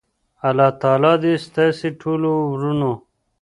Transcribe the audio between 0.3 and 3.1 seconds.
الله تعالی دی ستاسی ټولو ورونو